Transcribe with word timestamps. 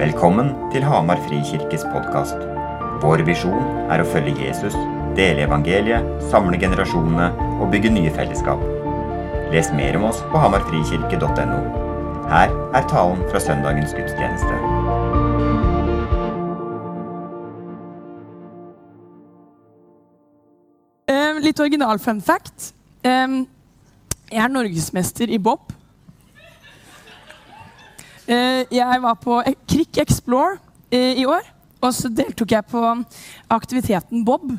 Velkommen 0.00 0.54
til 0.72 0.80
Hamar 0.88 1.18
Frikirkes 1.26 1.82
podkast. 1.92 2.38
Vår 3.02 3.20
visjon 3.26 3.66
er 3.92 4.00
å 4.00 4.06
følge 4.08 4.46
Jesus, 4.46 4.72
dele 5.12 5.42
evangeliet, 5.44 6.06
samle 6.30 6.56
generasjonene 6.56 7.26
og 7.60 7.66
bygge 7.74 7.90
nye 7.92 8.12
fellesskap. 8.14 8.62
Les 9.52 9.68
mer 9.76 9.98
om 9.98 10.06
oss 10.08 10.22
på 10.32 10.40
hamarfrikirke.no. 10.40 11.58
Her 12.30 12.54
er 12.78 12.86
talen 12.88 13.20
fra 13.28 13.42
søndagens 13.44 13.92
gudstjeneste. 13.92 14.56
Litt 21.44 21.60
original 21.60 22.00
fun 22.00 22.24
fact. 22.24 22.70
Jeg 23.04 24.40
er 24.46 24.48
norgesmester 24.56 25.28
i 25.28 25.36
bob. 25.36 25.76
Uh, 28.30 28.62
jeg 28.70 29.02
var 29.02 29.16
på 29.18 29.40
Krik 29.66 29.98
Explore 29.98 30.60
uh, 30.94 31.14
i 31.18 31.24
år, 31.26 31.42
og 31.82 31.94
så 31.96 32.06
deltok 32.14 32.52
jeg 32.54 32.66
på 32.70 32.82
aktiviteten 33.50 34.22
bob. 34.24 34.52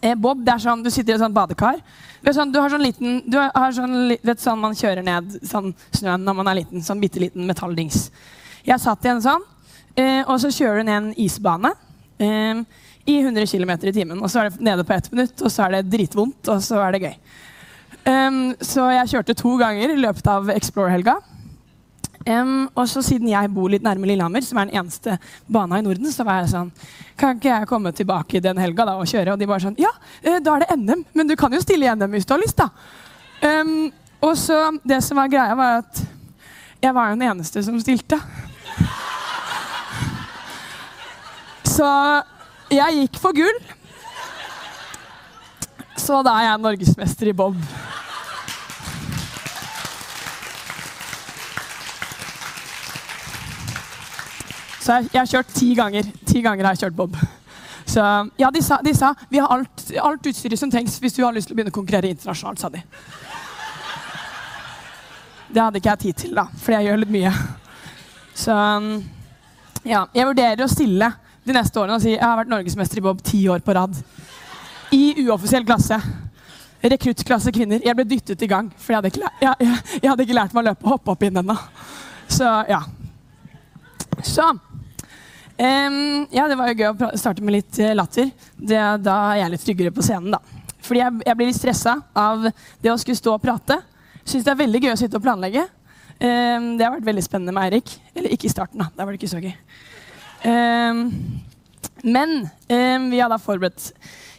Uh, 0.00 0.14
bob, 0.16 0.40
det 0.46 0.54
er 0.54 0.62
sånn, 0.62 0.84
Du 0.84 0.88
sitter 0.88 1.12
i 1.12 1.16
et 1.18 1.20
sånt 1.20 1.36
badekar. 1.36 1.82
Sånn, 2.24 2.54
du 2.54 2.56
har 2.62 2.72
sånn 2.72 2.86
liten 2.86 3.18
du 3.28 3.36
har 3.36 3.74
sånn, 3.76 4.14
vet, 4.16 4.40
sånn 4.40 4.62
man 4.62 4.76
kjører 4.78 5.04
ned 5.04 5.34
sånn 5.44 5.74
snøen 5.92 6.24
når 6.24 6.38
man 6.38 6.48
er 6.48 6.58
liten. 6.62 6.80
Sånn 6.86 7.02
bitte 7.02 7.20
liten 7.20 7.44
metalldings. 7.44 8.06
Jeg 8.64 8.80
satt 8.80 9.04
i 9.04 9.12
en 9.12 9.20
sånn, 9.20 9.44
og 10.24 10.38
så 10.40 10.48
kjører 10.48 10.80
du 10.80 10.88
ned 10.88 10.96
en 11.02 11.10
isbane. 11.20 11.74
I 12.16 13.18
100 13.18 13.44
km 13.44 13.74
i 13.74 13.92
timen. 13.92 14.22
Og 14.24 14.32
så 14.32 14.40
er 14.40 14.48
det 14.48 14.64
nede 14.64 14.86
på 14.88 14.96
ett 14.96 15.10
minutt, 15.12 15.36
og 15.36 15.52
så 15.52 15.66
er 15.66 15.76
det 15.76 15.82
dritvondt, 15.92 16.48
og 16.48 16.64
så 16.64 16.80
er 16.80 16.96
det 16.96 17.02
gøy. 17.04 17.14
Så 18.64 18.88
jeg 18.96 19.12
kjørte 19.12 19.36
to 19.36 19.52
ganger 19.60 19.92
i 19.92 20.00
løpet 20.00 20.32
av 20.32 20.48
Explore-helga. 20.56 21.18
Um, 22.24 22.70
og 22.72 22.86
så 22.88 23.02
siden 23.04 23.28
jeg 23.28 23.50
bor 23.52 23.68
litt 23.68 23.82
nærme 23.84 24.08
Lillehammer, 24.08 24.40
som 24.40 24.56
er 24.56 24.70
den 24.70 24.78
eneste 24.80 25.18
bana 25.44 25.76
i 25.76 25.84
Norden, 25.84 26.08
så 26.08 26.24
var 26.24 26.38
jeg 26.40 26.54
sånn 26.54 26.70
Kan 27.20 27.36
ikke 27.36 27.50
jeg 27.50 27.68
komme 27.68 27.92
tilbake 27.92 28.40
den 28.40 28.56
helga 28.62 28.86
og 28.94 29.04
kjøre? 29.10 29.34
Og 29.34 29.42
de 29.42 29.48
bare 29.50 29.60
sånn 29.66 29.76
Ja, 29.76 29.90
uh, 30.24 30.38
da 30.40 30.54
er 30.54 30.64
det 30.64 30.78
NM, 30.80 31.04
men 31.12 31.28
du 31.28 31.36
kan 31.36 31.52
jo 31.52 31.60
stille 31.60 31.84
i 31.84 31.92
NM 31.92 32.16
hvis 32.16 32.24
du 32.24 32.32
har 32.32 32.40
lyst, 32.40 32.56
da. 32.62 32.70
Um, 33.44 33.92
og 34.24 34.38
så 34.40 34.56
Det 34.80 35.02
som 35.04 35.20
var 35.20 35.28
greia, 35.28 35.58
var 35.58 35.82
at 35.84 36.00
jeg 36.84 36.96
var 36.96 37.12
den 37.12 37.22
eneste 37.24 37.62
som 37.64 37.76
stilte. 37.80 38.18
Så 41.64 41.88
jeg 42.72 42.98
gikk 42.98 43.20
for 43.22 43.36
gull. 43.36 43.60
Så 45.96 46.20
da 46.26 46.34
er 46.40 46.50
jeg 46.50 46.60
norgesmester 46.60 47.30
i 47.30 47.36
bob. 47.36 47.56
Så 54.84 54.98
jeg, 54.98 55.08
jeg 55.14 55.20
har 55.22 55.30
kjørt 55.30 55.56
ti 55.56 55.70
ganger. 55.78 56.08
Ti 56.28 56.42
ganger 56.44 56.68
har 56.68 56.76
jeg 56.76 56.84
kjørt 56.84 56.96
bob. 56.98 57.16
Så 57.88 58.04
ja, 58.40 58.50
de 58.52 58.60
sa, 58.64 58.78
de 58.84 58.92
sa 58.96 59.12
vi 59.30 59.40
har 59.40 59.52
alt, 59.52 59.84
alt 60.00 60.26
utstyret 60.28 60.60
som 60.60 60.70
trengs 60.72 60.96
hvis 61.00 61.16
du 61.16 61.22
har 61.24 61.32
lyst 61.36 61.48
til 61.48 61.54
å 61.54 61.58
begynne 61.58 61.72
å 61.72 61.76
konkurrere 61.76 62.10
internasjonalt, 62.12 62.60
sa 62.60 62.70
de. 62.72 62.80
Det 65.54 65.62
hadde 65.62 65.80
ikke 65.80 65.92
jeg 65.92 66.02
tid 66.02 66.20
til, 66.24 66.32
da, 66.36 66.46
fordi 66.58 66.78
jeg 66.78 66.88
gjør 66.88 67.00
litt 67.02 67.12
mye. 67.14 67.32
Så 68.34 68.56
ja, 69.86 70.02
jeg 70.16 70.28
vurderer 70.30 70.64
å 70.64 70.70
stille 70.72 71.10
de 71.44 71.54
neste 71.54 71.80
årene 71.80 71.98
og 71.98 72.04
si 72.04 72.14
jeg 72.14 72.24
har 72.24 72.38
vært 72.40 72.52
norgesmester 72.52 73.00
i 73.00 73.04
bob 73.04 73.20
ti 73.24 73.44
år 73.52 73.62
på 73.64 73.76
rad. 73.76 73.96
I 74.96 75.04
uoffisiell 75.24 75.66
klasse. 75.68 76.00
Rekruttklasse 76.84 77.52
kvinner. 77.54 77.80
Jeg 77.84 77.96
ble 77.96 78.04
dyttet 78.08 78.42
i 78.44 78.50
gang, 78.50 78.68
for 78.76 78.92
jeg 78.92 79.00
hadde 79.00 79.12
ikke, 79.12 79.24
lært, 79.24 79.40
jeg, 79.44 79.68
jeg, 79.68 80.00
jeg 80.02 80.10
hadde 80.10 80.26
ikke 80.26 80.36
lært 80.40 80.56
meg 80.56 80.64
å 80.64 80.68
løpe 80.70 80.88
og 80.88 80.94
hoppe 80.96 81.14
opp 81.14 81.24
inn 81.28 81.40
ennå. 81.40 81.56
Så 82.28 82.50
ja. 82.68 82.82
Så 84.24 84.48
um, 85.58 86.26
Ja, 86.34 86.48
det 86.50 86.58
var 86.58 86.70
jo 86.70 86.76
gøy 86.78 86.90
å 86.90 87.10
starte 87.20 87.44
med 87.44 87.56
litt 87.58 87.78
latter. 87.94 88.30
Det, 88.56 88.80
da 89.04 89.16
er 89.32 89.42
jeg 89.42 89.54
litt 89.54 89.64
styggere 89.64 89.94
på 89.94 90.04
scenen, 90.04 90.34
da. 90.34 90.40
Fordi 90.84 91.00
jeg, 91.00 91.22
jeg 91.24 91.38
blir 91.38 91.48
litt 91.48 91.58
stressa 91.58 91.96
av 92.16 92.44
det 92.44 92.92
å 92.92 92.98
skulle 93.00 93.18
stå 93.18 93.36
og 93.36 93.42
prate. 93.42 93.78
Syns 94.24 94.44
det 94.44 94.52
er 94.52 94.60
veldig 94.60 94.82
gøy 94.84 94.92
å 94.92 95.00
sitte 95.00 95.20
og 95.20 95.24
planlegge. 95.24 95.64
Um, 96.18 96.74
det 96.78 96.84
har 96.84 96.94
vært 96.94 97.08
veldig 97.08 97.24
spennende 97.24 97.54
med 97.56 97.68
Eirik. 97.68 97.96
Eller 98.14 98.34
ikke 98.34 98.48
i 98.48 98.52
starten, 98.52 98.82
da. 98.82 98.90
Da 98.92 99.04
var 99.04 99.14
det 99.14 99.20
ikke 99.22 99.32
så 99.32 99.42
gøy. 99.42 99.54
Um, 100.44 101.06
men 102.04 102.34
vi 102.68 103.16
har 103.16 103.30
da 103.32 103.38
forberedt 103.40 103.86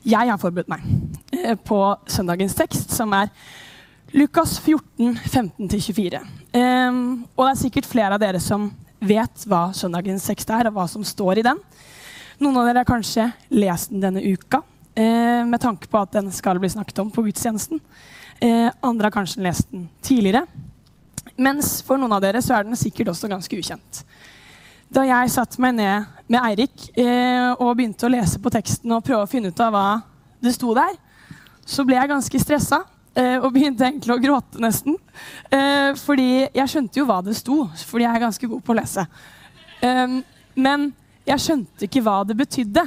Jeg 0.05 0.29
har 0.29 0.37
forberedt 0.37 0.69
meg 0.69 0.83
uh, 1.33 1.55
på 1.65 1.79
søndagens 2.13 2.53
tekst, 2.57 2.93
som 2.93 3.13
er 3.17 3.31
Lukas 4.15 4.59
14, 4.59 5.17
15-24. 5.25 6.21
Um, 6.55 7.25
og 7.35 7.41
det 7.41 7.49
er 7.51 7.57
sikkert 7.59 7.89
flere 7.89 8.15
av 8.15 8.21
dere 8.21 8.39
som 8.39 8.69
vet 8.99 9.47
hva 9.49 9.69
søndagens 9.75 10.27
tekst 10.29 10.51
er, 10.53 10.69
og 10.69 10.77
hva 10.77 10.85
som 10.91 11.03
står 11.05 11.41
i 11.41 11.45
den. 11.45 11.59
Noen 12.41 12.59
av 12.59 12.69
dere 12.69 12.83
har 12.83 12.89
kanskje 12.89 13.29
lest 13.55 13.93
den 13.93 14.03
denne 14.03 14.23
uka 14.23 14.61
uh, 14.61 15.43
med 15.47 15.59
tanke 15.63 15.87
på 15.91 16.01
at 16.01 16.15
den 16.17 16.31
skal 16.35 16.59
bli 16.59 16.71
snakket 16.71 16.99
om 17.03 17.11
på 17.13 17.23
gudstjenesten. 17.27 17.79
Uh, 18.43 18.69
andre 18.83 19.07
har 19.07 19.15
kanskje 19.15 19.43
lest 19.45 19.71
den 19.71 19.87
tidligere. 20.03 20.45
Mens 21.35 21.81
for 21.83 21.99
noen 21.99 22.15
av 22.15 22.23
dere 22.23 22.41
så 22.43 22.55
er 22.55 22.67
den 22.67 22.79
sikkert 22.79 23.11
også 23.11 23.31
ganske 23.31 23.59
ukjent. 23.59 24.03
Da 24.95 25.03
jeg 25.03 25.31
satte 25.33 25.59
meg 25.63 25.75
ned 25.75 26.05
med 26.31 26.39
Eirik 26.39 26.89
eh, 26.95 27.51
og 27.57 27.73
begynte 27.75 28.05
å 28.07 28.11
lese 28.13 28.39
på 28.39 28.51
teksten 28.53 28.93
og 28.93 29.03
prøve 29.05 29.25
å 29.25 29.29
finne 29.29 29.49
ut 29.51 29.63
av 29.63 29.73
hva 29.73 29.87
det 30.43 30.53
sto 30.55 30.71
der, 30.77 30.93
så 31.65 31.83
ble 31.87 31.97
jeg 31.97 32.11
ganske 32.11 32.41
stressa 32.41 32.83
eh, 32.83 32.94
og 33.15 33.53
begynte 33.55 33.85
egentlig 33.87 34.11
å 34.11 34.19
gråte 34.19 34.59
nesten. 34.63 34.97
Eh, 35.47 35.93
fordi 36.01 36.27
jeg 36.43 36.71
skjønte 36.71 36.99
jo 36.99 37.05
hva 37.07 37.21
det 37.23 37.35
sto, 37.37 37.61
fordi 37.87 38.03
jeg 38.03 38.11
er 38.17 38.23
ganske 38.25 38.49
god 38.51 38.63
på 38.65 38.73
å 38.73 38.77
lese. 38.81 39.05
Men 40.55 40.85
jeg 41.27 41.43
skjønte 41.43 41.85
ikke 41.85 42.01
hva 42.01 42.15
det 42.25 42.37
betydde. 42.39 42.83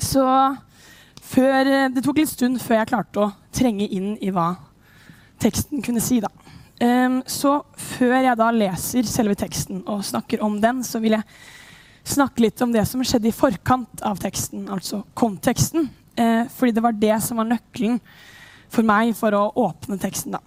Så 0.00 0.24
før, 1.20 1.70
det 1.92 2.04
tok 2.06 2.20
litt 2.22 2.30
stund 2.30 2.60
før 2.62 2.78
jeg 2.78 2.90
klarte 2.92 3.24
å 3.26 3.32
trenge 3.52 3.88
inn 3.90 4.14
i 4.22 4.30
hva 4.32 4.54
teksten 5.42 5.82
kunne 5.84 6.00
si. 6.00 6.22
da. 6.24 6.30
Så 7.28 7.56
før 7.76 8.16
jeg 8.22 8.38
da 8.40 8.48
leser 8.54 9.10
selve 9.10 9.36
teksten 9.38 9.82
og 9.82 10.06
snakker 10.06 10.42
om 10.46 10.56
den, 10.62 10.80
så 10.86 11.02
vil 11.02 11.18
jeg 11.18 11.26
snakke 12.04 12.46
litt 12.46 12.62
om 12.64 12.72
det 12.74 12.86
som 12.88 13.02
skjedde 13.04 13.30
i 13.30 13.34
forkant 13.34 14.02
av 14.06 14.18
teksten, 14.22 14.66
altså 14.72 15.02
konteksten. 15.18 15.90
Uh, 16.18 16.44
fordi 16.52 16.76
det 16.76 16.84
var 16.84 16.96
det 16.98 17.16
som 17.24 17.40
var 17.40 17.48
nøkkelen 17.48 18.00
for 18.72 18.86
meg 18.86 19.14
for 19.16 19.34
å 19.36 19.46
åpne 19.68 19.98
teksten. 20.00 20.36
da. 20.36 20.40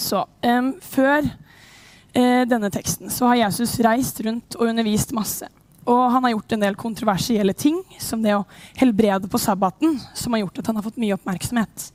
Så 0.00 0.22
eh, 0.46 0.68
før 0.80 1.24
eh, 1.26 2.42
denne 2.48 2.70
teksten 2.72 3.10
så 3.12 3.30
har 3.30 3.42
Jesus 3.42 3.74
reist 3.84 4.20
rundt 4.24 4.56
og 4.58 4.70
undervist 4.70 5.14
masse. 5.16 5.48
Og 5.90 6.00
han 6.14 6.24
har 6.24 6.34
gjort 6.34 6.54
en 6.54 6.64
del 6.64 6.76
kontroversielle 6.78 7.54
ting, 7.56 7.80
som 7.98 8.22
det 8.22 8.36
å 8.36 8.46
helbrede 8.78 9.30
på 9.30 9.40
sabbaten, 9.40 9.96
som 10.14 10.36
har 10.36 10.44
gjort 10.44 10.60
at 10.60 10.70
han 10.70 10.78
har 10.78 10.86
fått 10.86 11.00
mye 11.02 11.16
oppmerksomhet. 11.16 11.88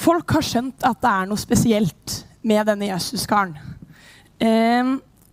Folk 0.00 0.36
har 0.36 0.44
skjønt 0.44 0.84
at 0.86 1.00
det 1.00 1.12
er 1.12 1.30
noe 1.30 1.40
spesielt 1.40 2.16
med 2.46 2.66
denne 2.68 2.90
Jesus-karen. 2.90 3.54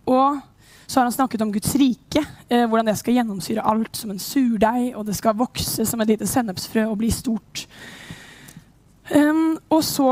Og 0.08 0.38
så 0.88 1.00
har 1.00 1.04
han 1.04 1.12
snakket 1.12 1.42
om 1.44 1.50
Guds 1.52 1.74
rike, 1.76 2.22
eh, 2.48 2.64
hvordan 2.64 2.88
det 2.88 2.96
skal 2.96 3.18
gjennomsyre 3.18 3.64
alt 3.68 3.96
som 3.96 4.14
en 4.14 4.22
surdeig, 4.22 4.94
og 4.96 5.04
det 5.04 5.18
skal 5.18 5.36
vokse 5.36 5.84
som 5.84 6.00
et 6.00 6.14
lite 6.14 6.26
sennepsfrø 6.26 6.86
og 6.88 6.96
bli 7.02 7.10
stort. 7.12 7.66
Um, 9.12 9.58
og 9.72 9.82
så, 9.84 10.08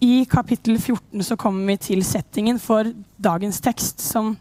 i 0.00 0.24
kapittel 0.28 0.78
14, 0.80 1.20
så 1.28 1.36
kommer 1.36 1.68
vi 1.68 1.76
til 1.90 2.04
settingen 2.04 2.56
for 2.60 2.88
dagens 3.20 3.60
tekst, 3.64 4.00
som 4.00 4.32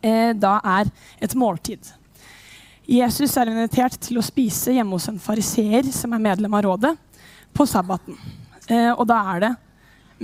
eh, 0.00 0.32
da 0.32 0.56
er 0.64 0.88
et 1.20 1.36
måltid. 1.36 1.92
Jesus 2.88 3.36
er 3.36 3.52
invitert 3.52 4.00
til 4.00 4.16
å 4.16 4.24
spise 4.24 4.72
hjemme 4.78 4.96
hos 4.96 5.10
en 5.12 5.20
fariseer 5.20 5.88
som 5.92 6.16
er 6.16 6.24
medlem 6.24 6.56
av 6.56 6.64
rådet, 6.70 6.96
på 7.52 7.68
sabbaten. 7.68 8.16
Eh, 8.68 8.92
og 8.94 9.04
da 9.08 9.20
er 9.34 9.44
det 9.44 9.54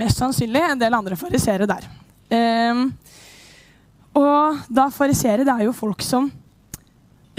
mest 0.01 0.17
sannsynlig 0.17 0.65
en 0.65 0.81
del 0.81 0.97
andre 0.97 1.17
fariseere 1.17 1.69
der. 1.69 1.85
Eh, 2.33 2.85
og 4.13 4.63
da 4.69 4.87
fariseere, 4.93 5.45
det 5.45 5.53
er 5.53 5.65
jo 5.65 5.75
folk 5.75 6.03
som 6.05 6.29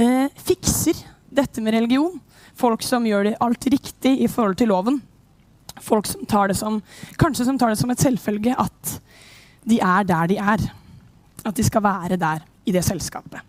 eh, 0.01 0.27
fikser 0.43 0.99
dette 1.35 1.63
med 1.63 1.77
religion. 1.77 2.19
Folk 2.59 2.83
som 2.87 3.07
gjør 3.07 3.33
alt 3.43 3.67
riktig 3.71 4.17
i 4.23 4.31
forhold 4.31 4.59
til 4.59 4.71
loven. 4.71 5.01
Folk 5.83 6.07
som 6.07 6.27
tar 6.31 6.51
det 6.51 6.59
som, 6.59 6.81
kanskje 7.19 7.47
som 7.49 7.59
tar 7.59 7.73
det 7.73 7.81
som 7.81 7.91
et 7.95 8.03
selvfølge 8.03 8.55
at 8.59 8.95
de 9.67 9.81
er 9.83 10.07
der 10.07 10.31
de 10.31 10.39
er. 10.39 10.67
At 11.45 11.57
de 11.57 11.67
skal 11.67 11.83
være 11.85 12.19
der 12.21 12.45
i 12.67 12.75
det 12.75 12.85
selskapet. 12.87 13.43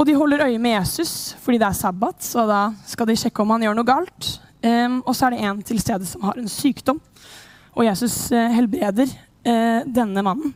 Og 0.00 0.06
de 0.08 0.16
holder 0.16 0.46
øye 0.46 0.58
med 0.58 0.78
Jesus 0.78 1.36
fordi 1.42 1.58
det 1.60 1.68
er 1.68 1.76
sabbat, 1.76 2.22
så 2.24 2.46
da 2.48 2.62
skal 2.88 3.10
de 3.10 3.18
sjekke 3.20 3.42
om 3.42 3.52
han 3.52 3.66
gjør 3.66 3.76
noe 3.76 3.88
galt. 3.88 4.30
Um, 4.60 5.00
og 5.08 5.14
så 5.16 5.26
er 5.26 5.34
det 5.34 5.44
en 5.44 5.60
til 5.64 5.80
stede 5.80 6.06
som 6.08 6.24
har 6.24 6.38
en 6.38 6.48
sykdom. 6.48 7.00
Og 7.76 7.84
Jesus 7.86 8.30
uh, 8.32 8.48
helbreder 8.52 9.08
uh, 9.08 9.80
denne 9.88 10.24
mannen. 10.24 10.54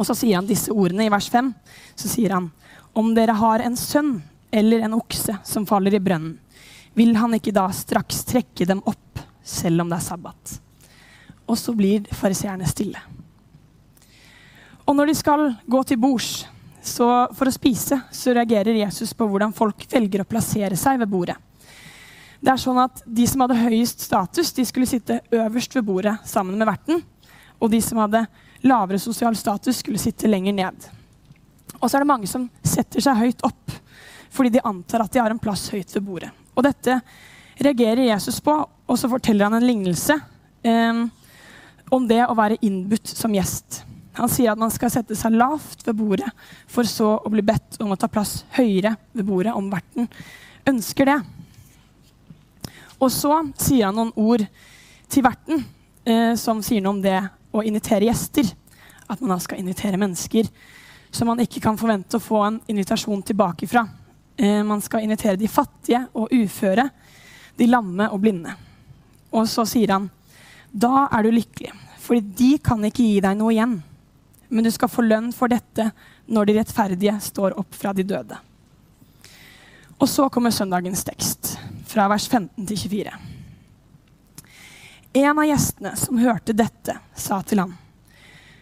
Og 0.00 0.06
så 0.08 0.16
sier 0.16 0.38
han 0.38 0.48
disse 0.48 0.72
ordene 0.72 1.04
i 1.04 1.12
vers 1.12 1.28
5. 1.28 1.52
Så 1.92 2.08
sier 2.08 2.32
han 2.32 2.48
om 2.96 3.12
dere 3.14 3.36
har 3.36 3.62
en 3.62 3.76
sønn 3.76 4.16
eller 4.50 4.86
en 4.86 4.96
okse 4.96 5.36
som 5.46 5.66
faller 5.68 5.94
i 5.94 6.02
brønnen, 6.02 6.38
vil 6.98 7.12
han 7.14 7.36
ikke 7.36 7.52
da 7.54 7.68
straks 7.70 8.24
trekke 8.26 8.66
dem 8.66 8.80
opp, 8.82 9.20
selv 9.46 9.84
om 9.84 9.92
det 9.92 10.00
er 10.00 10.06
sabbat? 10.08 10.54
Og 11.46 11.58
så 11.58 11.74
blir 11.76 12.08
fariseerne 12.18 12.66
stille. 12.66 12.98
Og 14.88 14.96
når 14.98 15.12
de 15.12 15.14
skal 15.20 15.44
gå 15.70 15.84
til 15.86 16.00
bords 16.02 16.32
for 16.82 17.46
å 17.46 17.54
spise, 17.54 18.00
så 18.10 18.34
reagerer 18.34 18.80
Jesus 18.80 19.12
på 19.14 19.28
hvordan 19.28 19.54
folk 19.54 19.84
velger 19.92 20.24
å 20.24 20.28
plassere 20.28 20.78
seg 20.80 20.98
ved 20.98 21.12
bordet. 21.12 21.36
Det 22.40 22.50
er 22.50 22.58
sånn 22.58 22.80
at 22.80 23.02
De 23.04 23.26
som 23.28 23.44
hadde 23.44 23.58
høyest 23.60 24.02
status, 24.02 24.50
de 24.56 24.64
skulle 24.66 24.88
sitte 24.88 25.20
øverst 25.30 25.76
ved 25.76 25.86
bordet 25.86 26.16
sammen 26.26 26.56
med 26.58 26.66
verten. 26.66 27.02
Og 27.60 27.70
de 27.70 27.82
som 27.84 28.00
hadde 28.00 28.24
lavere 28.66 28.98
sosial 28.98 29.36
status, 29.36 29.80
skulle 29.80 29.98
sitte 29.98 30.28
lenger 30.28 30.56
ned. 30.56 30.88
Og 31.80 31.88
så 31.88 31.96
er 31.96 32.04
det 32.04 32.10
mange 32.10 32.28
som 32.30 32.48
setter 32.62 33.02
seg 33.04 33.20
høyt 33.20 33.46
opp 33.46 33.78
fordi 34.30 34.52
de 34.54 34.60
antar 34.62 35.02
at 35.02 35.10
de 35.10 35.18
har 35.18 35.32
en 35.32 35.40
plass 35.42 35.64
høyt 35.72 35.90
ved 35.96 36.04
bordet. 36.06 36.28
Og 36.54 36.62
dette 36.62 37.00
reagerer 37.58 38.04
Jesus 38.06 38.38
på, 38.44 38.52
og 38.62 38.98
så 38.98 39.08
forteller 39.10 39.48
han 39.48 39.56
en 39.58 39.66
lignelse 39.66 40.14
eh, 40.62 41.00
om 41.90 42.06
det 42.06 42.20
å 42.22 42.36
være 42.38 42.60
innbudt 42.62 43.10
som 43.10 43.34
gjest. 43.34 43.80
Han 44.20 44.30
sier 44.30 44.52
at 44.52 44.60
man 44.60 44.70
skal 44.70 44.92
sette 44.92 45.16
seg 45.18 45.34
lavt 45.34 45.82
ved 45.86 45.98
bordet, 45.98 46.30
for 46.70 46.86
så 46.86 47.16
å 47.18 47.32
bli 47.32 47.42
bedt 47.46 47.80
om 47.82 47.90
å 47.90 47.98
ta 47.98 48.06
plass 48.10 48.44
høyere 48.54 48.94
ved 49.10 49.26
bordet 49.26 49.56
om 49.56 49.70
verten 49.72 50.06
ønsker 50.70 51.10
det. 51.10 51.18
Og 53.00 53.10
så 53.10 53.34
sier 53.58 53.88
han 53.88 53.96
noen 53.96 54.14
ord 54.14 54.44
til 55.10 55.24
verten 55.26 55.62
eh, 56.04 56.34
som 56.38 56.62
sier 56.62 56.84
noe 56.84 56.98
om 56.98 57.02
det 57.02 57.18
å 57.52 57.64
invitere 57.66 58.08
gjester. 58.08 58.48
At 59.10 59.20
man 59.20 59.34
da 59.34 59.40
skal 59.42 59.60
invitere 59.60 59.98
mennesker 60.00 60.48
som 61.10 61.26
man 61.30 61.42
ikke 61.42 61.62
kan 61.62 61.78
forvente 61.78 62.18
å 62.18 62.22
få 62.22 62.42
en 62.46 62.60
invitasjon 62.70 63.22
tilbake 63.26 63.66
fra. 63.70 63.84
Eh, 64.36 64.62
man 64.64 64.80
skal 64.80 65.04
invitere 65.04 65.36
de 65.36 65.48
fattige 65.50 66.04
og 66.14 66.32
uføre, 66.32 66.86
de 67.58 67.66
lamme 67.66 68.06
og 68.10 68.20
blinde. 68.22 68.54
Og 69.34 69.48
så 69.50 69.66
sier 69.68 69.92
han, 69.94 70.08
da 70.70 71.08
er 71.10 71.26
du 71.26 71.32
lykkelig, 71.34 71.72
for 71.98 72.20
de 72.20 72.52
kan 72.62 72.84
ikke 72.86 73.06
gi 73.06 73.18
deg 73.22 73.38
noe 73.38 73.54
igjen. 73.54 73.80
Men 74.50 74.66
du 74.66 74.70
skal 74.74 74.90
få 74.90 75.04
lønn 75.06 75.30
for 75.34 75.50
dette 75.50 75.90
når 76.30 76.46
de 76.46 76.56
rettferdige 76.58 77.16
står 77.22 77.58
opp 77.58 77.74
fra 77.74 77.92
de 77.94 78.06
døde. 78.06 78.38
Og 80.00 80.08
så 80.08 80.30
kommer 80.32 80.54
søndagens 80.54 81.04
tekst, 81.04 81.56
fra 81.90 82.06
vers 82.10 82.26
15 82.30 82.66
til 82.66 82.78
24. 82.86 83.29
En 85.12 85.38
av 85.38 85.44
gjestene 85.44 85.96
som 85.96 86.18
hørte 86.18 86.52
dette, 86.52 86.98
sa 87.14 87.42
til 87.42 87.58
ham, 87.58 87.74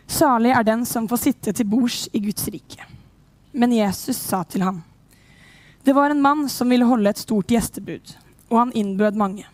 Salig 0.09 0.55
er 0.57 0.65
den 0.65 0.87
som 0.89 1.05
får 1.09 1.21
sitte 1.21 1.53
til 1.53 1.67
bords 1.69 2.07
i 2.17 2.23
Guds 2.25 2.47
rike. 2.49 2.87
Men 3.53 3.75
Jesus 3.77 4.17
sa 4.17 4.41
til 4.45 4.63
ham, 4.65 4.83
Det 5.85 5.93
var 5.93 6.11
en 6.11 6.23
mann 6.23 6.49
som 6.49 6.69
ville 6.69 6.85
holde 6.89 7.11
et 7.11 7.21
stort 7.21 7.51
gjestebud, 7.53 8.17
og 8.49 8.59
han 8.59 8.73
innbød 8.73 9.17
mange. 9.21 9.45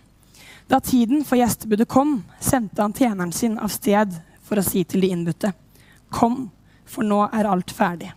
Da 0.67 0.81
tiden 0.81 1.25
for 1.25 1.37
gjestebudet 1.37 1.89
kom, 1.89 2.23
sendte 2.41 2.83
han 2.83 2.95
tjeneren 2.95 3.33
sin 3.33 3.59
av 3.59 3.69
sted 3.69 4.15
for 4.43 4.59
å 4.59 4.65
si 4.65 4.85
til 4.85 5.03
de 5.03 5.11
innbudte, 5.11 5.53
Kom, 6.15 6.51
for 6.87 7.03
nå 7.03 7.25
er 7.33 7.51
alt 7.51 7.75
ferdig. 7.75 8.13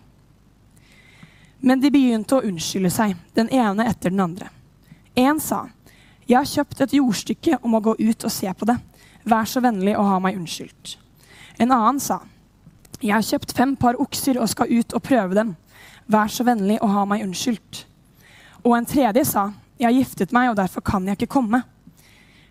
Men 1.58 1.80
de 1.82 1.90
begynte 1.90 2.38
å 2.38 2.44
unnskylde 2.46 2.90
seg, 2.94 3.16
den 3.34 3.50
ene 3.50 3.88
etter 3.90 4.14
den 4.14 4.22
andre. 4.22 4.52
En 5.18 5.40
sa, 5.42 5.64
Jeg 6.28 6.36
har 6.36 6.48
kjøpt 6.48 6.82
et 6.84 6.92
jordstykke 6.98 7.56
og 7.62 7.70
må 7.72 7.78
gå 7.80 7.94
ut 7.96 8.24
og 8.28 8.32
se 8.32 8.50
på 8.52 8.66
det. 8.68 8.76
Vær 9.28 9.46
så 9.48 9.62
vennlig 9.64 9.94
å 9.96 10.04
ha 10.04 10.18
meg 10.20 10.36
unnskyldt. 10.36 10.98
En 11.58 11.72
annen 11.72 12.00
sa, 12.00 12.20
Jeg 13.00 13.14
har 13.14 13.22
kjøpt 13.22 13.54
fem 13.54 13.76
par 13.76 13.94
okser 14.02 14.40
og 14.42 14.48
skal 14.50 14.68
ut 14.68 14.92
og 14.92 15.02
prøve 15.02 15.34
dem. 15.34 15.54
Vær 16.10 16.28
så 16.28 16.44
vennlig 16.44 16.80
å 16.82 16.88
ha 16.90 17.04
meg 17.06 17.22
unnskyldt. 17.22 17.84
Og 18.64 18.76
en 18.76 18.86
tredje 18.86 19.24
sa, 19.24 19.52
Jeg 19.78 19.86
har 19.86 19.94
giftet 19.94 20.32
meg, 20.32 20.50
og 20.50 20.56
derfor 20.56 20.82
kan 20.82 21.06
jeg 21.06 21.16
ikke 21.16 21.32
komme. 21.38 21.62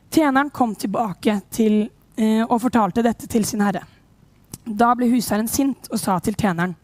Tjeneren 0.09 0.49
kom 0.49 0.75
tilbake 0.75 1.41
til, 1.51 1.89
eh, 2.15 2.43
og 2.49 2.61
fortalte 2.61 3.03
dette 3.03 3.27
til 3.27 3.45
sin 3.45 3.61
herre. 3.61 3.83
Da 4.65 4.93
ble 4.95 5.09
husherren 5.11 5.47
sint 5.47 5.87
og 5.91 5.99
sa 5.99 6.19
til 6.19 6.33
tjeneren, 6.33 6.75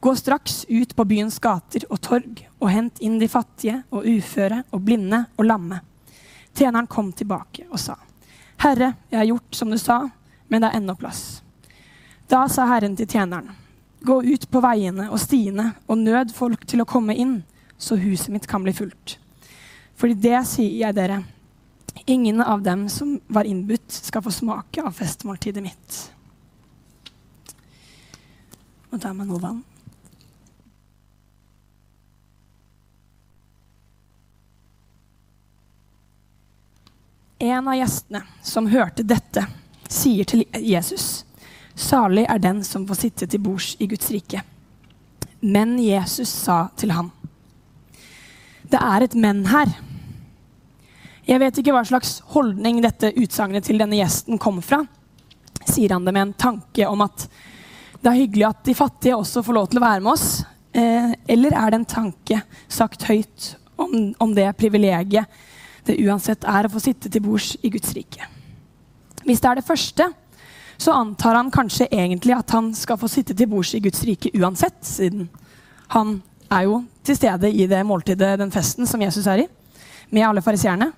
Gå 0.00 0.14
straks 0.14 0.66
ut 0.68 0.94
på 0.94 1.04
byens 1.04 1.38
gater 1.38 1.86
og 1.88 2.00
torg 2.00 2.46
og 2.60 2.68
hent 2.70 2.98
inn 3.00 3.18
de 3.18 3.28
fattige 3.28 3.84
og 3.90 4.04
uføre 4.04 4.64
og 4.70 4.84
blinde 4.84 5.26
og 5.38 5.46
lamme. 5.46 5.80
Tjeneren 6.54 6.86
kom 6.86 7.12
tilbake 7.12 7.66
og 7.70 7.80
sa, 7.82 7.96
Herre, 8.62 8.92
jeg 9.10 9.18
har 9.18 9.26
gjort 9.26 9.58
som 9.58 9.70
du 9.70 9.78
sa, 9.78 10.04
men 10.48 10.62
det 10.62 10.70
er 10.70 10.78
ennå 10.78 10.94
plass. 10.98 11.42
Da 12.30 12.44
sa 12.48 12.68
Herren 12.70 12.94
til 12.96 13.10
tjeneren, 13.10 13.50
gå 14.04 14.20
ut 14.22 14.46
på 14.50 14.62
veiene 14.62 15.08
og 15.10 15.20
stiene 15.20 15.72
og 15.88 15.98
nød 15.98 16.32
folk 16.36 16.64
til 16.68 16.84
å 16.84 16.88
komme 16.88 17.16
inn, 17.18 17.40
så 17.76 17.98
huset 17.98 18.30
mitt 18.32 18.46
kan 18.48 18.62
bli 18.64 18.72
fullt. 18.76 19.18
Fordi 19.98 20.16
det 20.26 20.40
sier 20.48 20.78
jeg 20.78 20.96
dere, 20.96 21.22
ingen 22.06 22.42
av 22.42 22.62
dem 22.62 22.86
som 22.88 23.18
var 23.26 23.48
innbudt, 23.48 23.90
skal 23.90 24.22
få 24.24 24.32
smake 24.34 24.82
av 24.82 24.94
festmåltidet 24.94 25.62
mitt. 25.64 26.00
Og 28.92 29.00
ta 29.02 29.12
meg 29.12 29.26
noe 29.26 29.42
vann. 29.42 29.62
En 37.38 37.68
av 37.68 37.74
gjestene 37.74 38.22
som 38.42 38.66
hørte 38.70 39.02
dette, 39.02 39.46
sier 39.90 40.24
til 40.24 40.44
Jesus 40.58 41.24
Salig 41.74 42.22
er 42.30 42.38
den 42.38 42.60
som 42.64 42.84
får 42.86 42.98
sitte 43.00 43.26
til 43.26 43.42
bords 43.42 43.72
i 43.82 43.88
Guds 43.90 44.06
rike. 44.14 44.44
Men 45.42 45.74
Jesus 45.82 46.30
sa 46.30 46.68
til 46.78 46.92
ham, 46.94 47.10
Det 48.70 48.78
er 48.78 49.02
et 49.02 49.14
men 49.14 49.44
her. 49.46 49.68
Jeg 51.26 51.40
vet 51.40 51.58
ikke 51.58 51.72
hva 51.74 51.82
slags 51.84 52.20
holdning 52.34 52.80
dette 52.82 53.10
utsagnet 53.16 53.64
til 53.66 53.78
denne 53.78 53.98
gjesten 53.98 54.38
kom 54.38 54.62
fra. 54.62 54.84
Sier 55.66 55.92
han 55.92 56.04
det 56.04 56.14
med 56.14 56.28
en 56.28 56.32
tanke 56.38 56.86
om 56.86 57.02
at 57.04 57.26
det 58.00 58.10
er 58.10 58.20
hyggelig 58.20 58.46
at 58.48 58.64
de 58.64 58.74
fattige 58.76 59.16
også 59.16 59.42
får 59.42 59.56
lov 59.56 59.68
til 59.72 59.80
å 59.80 59.84
være 59.84 60.04
med 60.04 60.12
oss? 60.12 60.28
Eh, 60.72 61.14
eller 61.26 61.56
er 61.56 61.70
det 61.70 61.80
en 61.80 61.88
tanke 61.90 62.40
sagt 62.68 63.06
høyt 63.08 63.54
om, 63.76 64.14
om 64.20 64.34
det 64.36 64.50
privilegiet 64.60 65.26
det 65.86 65.98
uansett 66.04 66.44
er 66.48 66.66
å 66.66 66.72
få 66.72 66.82
sitte 66.82 67.10
til 67.12 67.24
bords 67.24 67.54
i 67.62 67.70
Guds 67.72 67.92
rike? 67.96 68.28
Hvis 69.24 69.40
det 69.40 69.50
er 69.50 69.60
det 69.60 69.66
første, 69.66 70.10
så 70.76 70.92
antar 70.92 71.38
han 71.38 71.52
kanskje 71.54 71.88
egentlig 71.92 72.34
at 72.36 72.50
han 72.54 72.72
skal 72.76 72.98
få 73.00 73.08
sitte 73.08 73.36
til 73.36 73.48
bords 73.50 73.74
i 73.76 73.82
Guds 73.84 74.02
rike 74.04 74.32
uansett, 74.34 74.80
siden 74.84 75.28
han 75.94 76.18
er 76.52 76.66
jo 76.66 76.82
til 77.04 77.16
stede 77.18 77.50
i 77.50 77.68
det 77.70 77.84
måltidet, 77.86 78.38
den 78.40 78.52
festen 78.52 78.88
som 78.88 79.02
Jesus 79.02 79.26
er 79.30 79.44
i, 79.44 79.48
med 80.10 80.26
alle 80.26 80.42
fariseerne. 80.44 80.90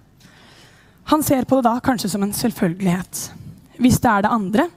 Han 1.13 1.23
ser 1.23 1.47
på 1.47 1.61
det 1.61 1.69
da 1.69 1.77
kanskje 1.85 2.11
som 2.11 2.25
en 2.27 2.35
selvfølgelighet. 2.35 3.21
Hvis 3.79 4.01
det 4.03 4.11
er 4.11 4.25
det 4.25 4.33
andre, 4.33 4.69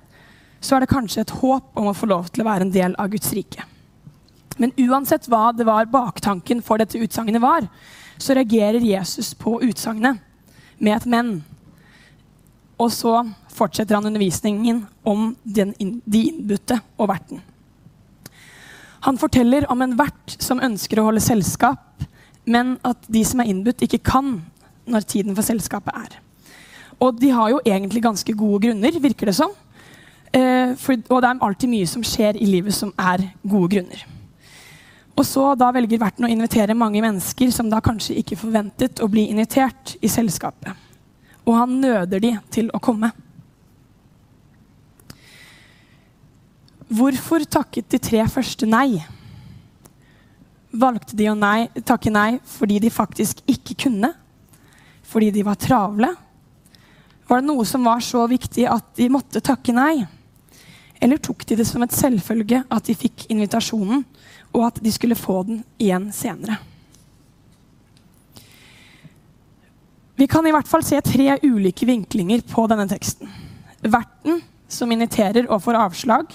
så 0.61 0.75
er 0.75 0.83
det 0.83 0.91
kanskje 0.91 1.23
et 1.23 1.37
håp 1.39 1.79
om 1.79 1.89
å 1.89 1.95
få 1.95 2.09
lov 2.09 2.29
til 2.29 2.43
å 2.43 2.49
være 2.49 2.67
en 2.67 2.73
del 2.73 2.95
av 2.99 3.09
Guds 3.13 3.31
rike. 3.33 3.63
Men 4.59 4.75
uansett 4.75 5.29
hva 5.31 5.49
det 5.55 5.65
var 5.67 5.87
baktanken 5.89 6.61
for 6.65 6.81
dette 6.81 6.99
utsagnet 6.99 7.41
var, 7.41 7.65
så 8.19 8.35
reagerer 8.35 8.83
Jesus 8.83 9.33
på 9.33 9.57
utsagnet 9.63 10.19
med 10.79 10.95
et 10.95 11.07
men. 11.09 11.31
Og 12.79 12.91
så 12.91 13.23
fortsetter 13.51 13.97
han 13.97 14.07
undervisningen 14.07 14.85
om 15.07 15.33
den, 15.43 15.73
de 16.05 16.25
innbudte 16.29 16.79
og 16.97 17.09
verten. 17.11 17.41
Han 19.07 19.19
forteller 19.19 19.67
om 19.71 19.81
en 19.81 19.95
vert 19.99 20.35
som 20.39 20.61
ønsker 20.63 20.99
å 20.99 21.07
holde 21.07 21.23
selskap, 21.23 22.03
men 22.43 22.75
at 22.87 23.03
de 23.07 23.23
som 23.27 23.39
er 23.39 23.51
innbudt, 23.51 23.83
ikke 23.85 24.01
kan 24.03 24.39
når 24.89 25.07
tiden 25.07 25.35
for 25.37 25.45
selskapet 25.45 25.95
er. 25.95 26.19
Og 26.99 27.15
de 27.21 27.31
har 27.31 27.51
jo 27.53 27.61
egentlig 27.63 28.03
ganske 28.03 28.33
gode 28.35 28.65
grunner, 28.67 28.99
virker 28.99 29.29
det 29.29 29.37
som. 29.37 29.53
Eh, 30.33 30.75
for, 30.77 30.99
og 31.09 31.21
det 31.21 31.29
er 31.29 31.43
alltid 31.45 31.71
mye 31.71 31.87
som 31.87 32.03
skjer 32.05 32.39
i 32.39 32.47
livet 32.49 32.75
som 32.75 32.91
er 32.99 33.29
gode 33.47 33.71
grunner. 33.75 34.03
Og 35.19 35.25
så 35.27 35.49
da 35.59 35.67
velger 35.75 35.99
verten 35.99 36.23
å 36.23 36.31
invitere 36.31 36.77
mange 36.77 37.01
mennesker 37.03 37.49
som 37.51 37.67
da 37.67 37.81
kanskje 37.83 38.15
ikke 38.21 38.37
forventet 38.39 39.01
å 39.03 39.09
bli 39.11 39.25
invitert 39.33 39.97
i 39.99 40.07
selskapet. 40.11 40.71
Og 41.43 41.57
han 41.57 41.73
nøder 41.81 42.23
de 42.23 42.31
til 42.53 42.69
å 42.71 42.79
komme. 42.79 43.09
Hvorfor 46.87 47.43
takket 47.43 47.89
de 47.91 47.99
tre 48.01 48.23
første 48.31 48.69
nei? 48.69 49.01
Valgte 50.79 51.17
de 51.19 51.27
å 51.27 51.35
nei, 51.35 51.67
takke 51.83 52.13
nei 52.13 52.39
fordi 52.47 52.79
de 52.79 52.93
faktisk 52.93 53.43
ikke 53.49 53.75
kunne? 53.83 54.13
Fordi 55.09 55.33
de 55.35 55.43
var 55.43 55.59
travle? 55.59 56.13
Var 57.27 57.41
det 57.41 57.49
noe 57.49 57.65
som 57.67 57.83
var 57.85 57.99
så 58.05 58.23
viktig 58.29 58.69
at 58.71 58.87
de 58.95 59.09
måtte 59.11 59.43
takke 59.43 59.75
nei? 59.75 59.99
Eller 61.01 61.19
tok 61.19 61.43
de 61.49 61.59
det 61.59 61.67
som 61.67 61.83
et 61.83 61.93
selvfølge 61.95 62.63
at 62.71 62.87
de 62.87 62.95
fikk 62.97 63.27
invitasjonen, 63.33 64.05
og 64.55 64.65
at 64.67 64.81
de 64.83 64.91
skulle 64.91 65.17
få 65.19 65.41
den 65.47 65.63
igjen 65.77 66.09
senere? 66.15 66.57
Vi 70.19 70.27
kan 70.27 70.47
i 70.47 70.51
hvert 70.51 70.67
fall 70.67 70.83
se 70.83 70.99
tre 71.01 71.37
ulike 71.45 71.87
vinklinger 71.87 72.41
på 72.49 72.65
denne 72.67 72.89
teksten. 72.91 73.29
Verten 73.79 74.41
som 74.67 74.91
inviterer 74.91 75.47
og 75.47 75.61
får 75.63 75.79
avslag 75.79 76.33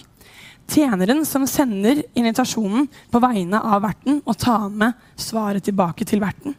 tjeneren 0.69 1.27
som 1.27 1.47
sender 1.47 2.03
invitasjonen 2.15 2.89
på 3.11 3.21
vegne 3.21 3.61
av 3.61 3.83
verten 3.85 4.23
og 4.25 4.39
tar 4.41 4.71
med 4.73 4.93
svaret 5.17 5.65
tilbake 5.65 6.07
til 6.09 6.23
verten. 6.25 6.57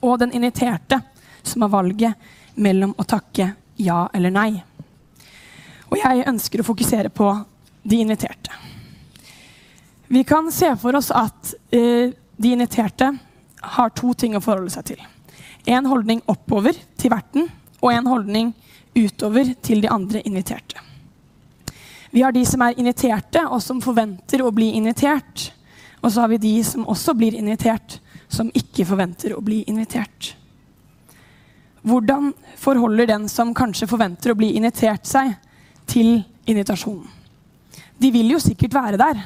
Og 0.00 0.18
den 0.22 0.32
inviterte, 0.32 1.00
som 1.42 1.64
har 1.64 1.72
valget 1.72 2.14
mellom 2.54 2.94
å 2.98 3.06
takke 3.08 3.52
ja 3.78 4.04
eller 4.14 4.34
nei. 4.34 4.50
Og 5.88 5.98
jeg 5.98 6.26
ønsker 6.28 6.62
å 6.62 6.68
fokusere 6.68 7.10
på 7.10 7.32
de 7.82 8.02
inviterte. 8.04 8.67
Vi 10.08 10.24
kan 10.24 10.52
se 10.52 10.76
for 10.76 10.96
oss 10.96 11.10
at 11.10 11.54
eh, 11.70 12.10
de 12.36 12.48
inviterte 12.48 13.10
har 13.60 13.90
to 13.90 14.14
ting 14.14 14.36
å 14.36 14.40
forholde 14.40 14.72
seg 14.72 14.86
til. 14.92 15.02
En 15.68 15.86
holdning 15.86 16.22
oppover 16.32 16.76
til 16.96 17.12
verten 17.12 17.48
og 17.82 17.90
en 17.92 18.08
holdning 18.08 18.52
utover 18.96 19.52
til 19.62 19.82
de 19.84 19.90
andre 19.92 20.22
inviterte. 20.24 20.80
Vi 22.10 22.22
har 22.24 22.32
de 22.32 22.44
som 22.48 22.62
er 22.64 22.78
inviterte, 22.80 23.42
og 23.44 23.60
som 23.62 23.82
forventer 23.84 24.40
å 24.40 24.52
bli 24.54 24.70
invitert. 24.78 25.50
Og 26.00 26.08
så 26.10 26.22
har 26.22 26.32
vi 26.32 26.40
de 26.40 26.54
som 26.64 26.86
også 26.88 27.12
blir 27.18 27.36
invitert, 27.36 27.98
som 28.32 28.48
ikke 28.56 28.86
forventer 28.88 29.34
å 29.36 29.42
bli 29.44 29.60
invitert. 29.68 30.32
Hvordan 31.84 32.32
forholder 32.56 33.10
den 33.12 33.28
som 33.28 33.52
kanskje 33.56 33.90
forventer 33.90 34.32
å 34.32 34.38
bli 34.38 34.54
invitert, 34.56 35.04
seg 35.04 35.34
til 35.88 36.22
invitasjonen? 36.48 37.04
De 37.98 38.10
vil 38.14 38.32
jo 38.32 38.40
sikkert 38.40 38.76
være 38.78 39.00
der, 39.00 39.20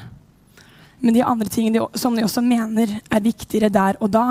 men 1.03 1.13
de 1.13 1.23
andre 1.23 1.49
tingene 1.51 1.83
som 1.99 2.15
de 2.15 2.23
også 2.23 2.41
mener 2.45 2.95
er 3.11 3.23
viktigere 3.23 3.67
der 3.73 3.97
og 3.99 4.11
da. 4.13 4.27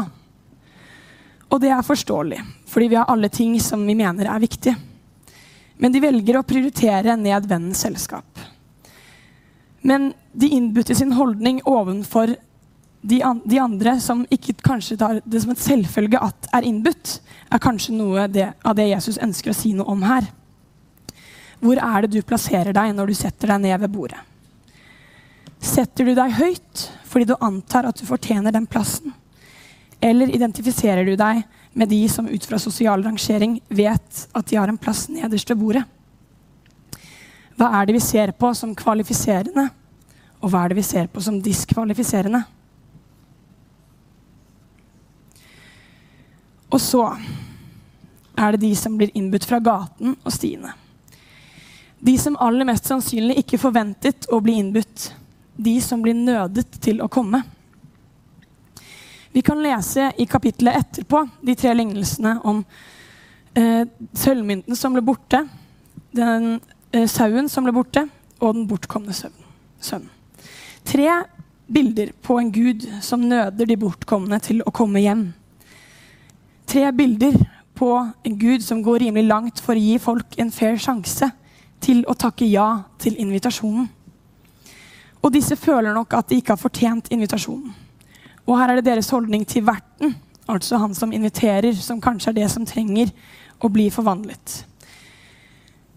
Og 1.52 1.60
det 1.60 1.68
er 1.68 1.84
forståelig, 1.84 2.38
fordi 2.64 2.86
vi 2.88 2.96
har 2.96 3.10
alle 3.12 3.28
ting 3.28 3.58
som 3.60 3.84
vi 3.84 3.96
mener 3.98 4.30
er 4.30 4.40
viktige. 4.40 4.72
Men 5.76 5.92
de 5.92 6.00
velger 6.00 6.38
å 6.38 6.46
prioritere 6.48 7.18
ned 7.20 7.48
vennens 7.50 7.84
selskap. 7.84 8.40
Men 9.84 10.12
de 10.32 10.48
innbytter 10.56 10.96
sin 10.96 11.12
holdning 11.12 11.60
ovenfor 11.68 12.32
de, 13.02 13.20
an 13.26 13.42
de, 13.44 13.58
andre 13.60 13.98
som 14.00 14.24
ikke 14.32 14.56
kanskje 14.64 14.96
tar 14.96 15.20
det 15.26 15.42
som 15.42 15.52
et 15.52 15.60
selvfølge 15.60 16.24
at 16.24 16.52
er 16.56 16.64
innbudt, 16.72 17.18
er 17.52 17.60
kanskje 17.60 17.98
noe 17.98 18.28
det, 18.32 18.52
av 18.64 18.78
det 18.78 18.92
Jesus 18.94 19.20
ønsker 19.20 19.52
å 19.52 19.58
si 19.58 19.74
noe 19.76 19.92
om 19.92 20.06
her. 20.06 20.30
Hvor 21.60 21.76
er 21.82 22.06
det 22.06 22.14
du 22.16 22.22
plasserer 22.26 22.72
deg 22.72 22.94
når 22.96 23.12
du 23.12 23.18
setter 23.18 23.52
deg 23.52 23.66
ned 23.66 23.82
ved 23.82 23.92
bordet? 23.92 24.22
Setter 25.62 26.08
du 26.08 26.14
deg 26.18 26.34
høyt 26.40 26.86
fordi 27.06 27.28
du 27.28 27.36
antar 27.44 27.86
at 27.86 27.98
du 28.00 28.06
fortjener 28.08 28.54
den 28.54 28.66
plassen? 28.66 29.12
Eller 30.02 30.32
identifiserer 30.34 31.06
du 31.06 31.14
deg 31.16 31.44
med 31.78 31.88
de 31.92 32.00
som 32.10 32.26
ut 32.26 32.44
fra 32.44 32.58
sosial 32.58 33.04
rangering 33.04 33.60
vet 33.68 34.24
at 34.34 34.48
de 34.48 34.58
har 34.58 34.68
en 34.68 34.80
plass 34.80 35.06
nederst 35.12 35.52
ved 35.52 35.60
bordet? 35.60 35.84
Hva 37.56 37.68
er 37.78 37.86
det 37.86 37.94
vi 37.94 38.02
ser 38.02 38.32
på 38.34 38.50
som 38.58 38.74
kvalifiserende, 38.74 39.68
og 40.42 40.50
hva 40.50 40.64
er 40.64 40.72
det 40.72 40.80
vi 40.80 40.86
ser 40.88 41.06
på 41.12 41.22
som 41.22 41.38
diskvalifiserende? 41.38 42.42
Og 46.72 46.80
så 46.80 47.04
er 48.34 48.54
det 48.54 48.64
de 48.64 48.74
som 48.76 48.96
blir 48.98 49.12
innbudt 49.14 49.46
fra 49.46 49.60
gaten 49.62 50.16
og 50.24 50.32
stiene. 50.34 50.72
De 52.02 52.16
som 52.18 52.38
aller 52.42 52.66
mest 52.66 52.88
sannsynlig 52.88 53.44
ikke 53.44 53.60
forventet 53.62 54.26
å 54.32 54.40
bli 54.42 54.56
innbudt. 54.58 55.12
De 55.56 55.74
som 55.84 56.02
blir 56.02 56.16
nødet 56.16 56.80
til 56.80 57.02
å 57.02 57.10
komme. 57.12 57.42
Vi 59.32 59.42
kan 59.42 59.62
lese 59.64 60.10
i 60.20 60.26
kapittelet 60.28 60.76
etterpå 60.76 61.22
de 61.40 61.54
tre 61.56 61.72
lignelsene 61.74 62.34
om 62.44 62.60
eh, 63.56 63.84
sølvmynten 64.12 64.76
som 64.76 64.92
ble 64.92 65.04
borte, 65.04 65.46
den 66.12 66.58
eh, 66.92 67.06
sauen 67.08 67.48
som 67.48 67.64
ble 67.64 67.72
borte, 67.72 68.04
og 68.42 68.58
den 68.58 68.66
bortkomne 68.68 69.14
sønnen. 69.16 70.10
Tre 70.84 71.08
bilder 71.72 72.10
på 72.22 72.36
en 72.40 72.50
gud 72.52 72.84
som 73.00 73.24
nøder 73.24 73.70
de 73.70 73.78
bortkomne 73.80 74.36
til 74.44 74.60
å 74.66 74.74
komme 74.74 75.00
hjem. 75.00 75.30
Tre 76.68 76.90
bilder 76.92 77.38
på 77.78 77.94
en 78.02 78.36
gud 78.38 78.64
som 78.64 78.82
går 78.84 79.06
rimelig 79.06 79.28
langt 79.30 79.62
for 79.64 79.78
å 79.78 79.82
gi 79.82 79.96
folk 80.02 80.36
en 80.42 80.52
fair 80.52 80.76
sjanse 80.80 81.30
til 81.82 82.04
å 82.04 82.14
takke 82.18 82.46
ja 82.50 82.84
til 83.00 83.16
invitasjonen. 83.20 83.88
Og 85.22 85.32
disse 85.32 85.56
føler 85.56 85.94
nok 85.94 86.14
at 86.18 86.28
de 86.28 86.40
ikke 86.40 86.56
har 86.56 86.60
fortjent 86.60 87.10
invitasjonen. 87.14 87.70
Og 88.46 88.58
her 88.58 88.72
er 88.72 88.80
det 88.80 88.88
deres 88.90 89.10
holdning 89.14 89.46
til 89.46 89.64
verten, 89.66 90.16
altså 90.50 90.80
han 90.82 90.94
som 90.94 91.12
inviterer, 91.14 91.72
som 91.78 92.00
kanskje 92.02 92.32
er 92.32 92.40
det 92.40 92.50
som 92.50 92.66
trenger 92.66 93.12
å 93.62 93.70
bli 93.70 93.86
forvandlet. 93.94 94.64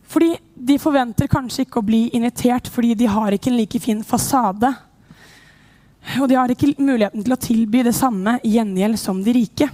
Fordi 0.05 0.35
de 0.55 0.77
forventer 0.79 1.27
kanskje 1.27 1.65
ikke 1.65 1.81
å 1.81 1.87
bli 1.87 2.03
invitert 2.15 2.69
fordi 2.71 2.93
de 2.95 3.07
har 3.09 3.33
ikke 3.33 3.49
en 3.51 3.57
like 3.57 3.81
fin 3.81 4.03
fasade. 4.05 4.69
Og 6.21 6.29
de 6.29 6.37
har 6.37 6.51
ikke 6.53 6.75
muligheten 6.77 7.25
til 7.25 7.33
å 7.33 7.41
tilby 7.41 7.81
det 7.83 7.95
samme 7.97 8.37
gjengjeld 8.45 8.99
som 9.01 9.23
de 9.25 9.33
rike. 9.33 9.67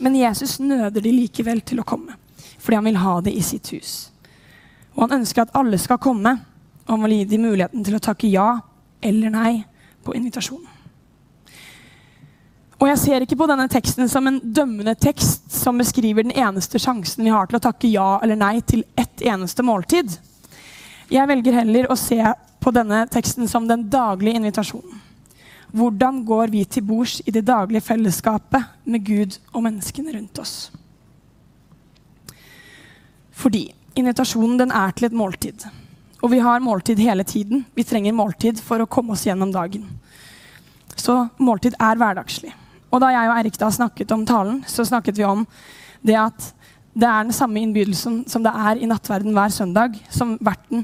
Men 0.00 0.16
Jesus 0.16 0.58
nøder 0.60 1.04
de 1.04 1.12
likevel 1.12 1.60
til 1.64 1.80
å 1.80 1.86
komme, 1.86 2.16
fordi 2.58 2.80
han 2.80 2.88
vil 2.88 3.00
ha 3.00 3.14
det 3.24 3.36
i 3.36 3.44
sitt 3.44 3.68
hus. 3.76 3.94
Og 4.96 5.04
han 5.04 5.20
ønsker 5.20 5.44
at 5.44 5.54
alle 5.56 5.78
skal 5.80 6.00
komme, 6.00 6.34
han 6.86 7.02
vil 7.02 7.18
gi 7.18 7.24
dem 7.32 7.46
muligheten 7.48 7.84
til 7.84 7.98
å 7.98 8.02
takke 8.02 8.30
ja 8.30 8.48
eller 9.02 9.32
nei 9.34 9.52
på 10.06 10.14
invitasjonen. 10.14 10.72
Og 12.76 12.90
jeg 12.90 13.00
ser 13.00 13.24
ikke 13.24 13.38
på 13.40 13.46
denne 13.48 13.64
teksten 13.72 14.08
som 14.12 14.26
en 14.28 14.38
dømmende 14.52 14.92
tekst 15.00 15.48
som 15.54 15.78
beskriver 15.80 16.26
den 16.26 16.36
eneste 16.36 16.78
sjansen 16.82 17.24
vi 17.24 17.32
har 17.32 17.48
til 17.48 17.56
å 17.56 17.64
takke 17.64 17.88
ja 17.88 18.18
eller 18.20 18.36
nei 18.36 18.60
til 18.68 18.84
ett 19.00 19.24
eneste 19.24 19.64
måltid. 19.64 20.12
Jeg 21.08 21.30
velger 21.30 21.56
heller 21.62 21.88
å 21.88 21.96
se 21.96 22.20
på 22.60 22.72
denne 22.74 23.06
teksten 23.08 23.48
som 23.48 23.68
den 23.68 23.86
daglige 23.88 24.42
invitasjonen. 24.42 25.00
Hvordan 25.76 26.20
går 26.28 26.52
vi 26.52 26.64
til 26.68 26.84
bords 26.86 27.18
i 27.26 27.32
det 27.34 27.46
daglige 27.48 27.84
fellesskapet 27.88 28.84
med 28.84 29.04
Gud 29.06 29.38
og 29.52 29.64
menneskene 29.66 30.12
rundt 30.14 30.38
oss? 30.38 30.54
Fordi 33.36 33.66
invitasjonen 33.96 34.60
den 34.60 34.72
er 34.72 34.94
til 34.96 35.08
et 35.08 35.16
måltid. 35.16 35.66
Og 36.26 36.32
vi 36.32 36.40
har 36.42 36.58
måltid 36.58 36.98
hele 36.98 37.22
tiden. 37.22 37.60
Vi 37.78 37.84
trenger 37.86 38.14
måltid 38.16 38.58
for 38.58 38.82
å 38.82 38.88
komme 38.90 39.14
oss 39.14 39.22
gjennom 39.28 39.52
dagen. 39.54 39.84
Så 40.98 41.14
måltid 41.38 41.76
er 41.78 42.00
hverdagslig. 42.00 42.50
Og 42.90 42.98
da 42.98 43.12
jeg 43.14 43.28
og 43.30 43.34
Eirik 43.36 43.58
da 43.60 43.68
snakket 43.70 44.10
om 44.10 44.24
talen, 44.26 44.64
så 44.66 44.82
snakket 44.88 45.20
vi 45.20 45.26
om 45.28 45.44
det 46.02 46.16
at 46.18 46.48
det 46.98 47.06
er 47.06 47.28
den 47.28 47.36
samme 47.36 47.62
innbydelsen 47.62 48.24
som 48.26 48.42
det 48.42 48.50
er 48.50 48.80
i 48.82 48.88
nattverden 48.90 49.36
hver 49.36 49.54
søndag, 49.54 50.00
som 50.10 50.34
verten 50.42 50.82